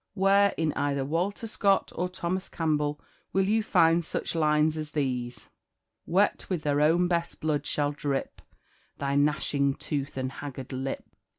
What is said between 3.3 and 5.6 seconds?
will you find such lines as these;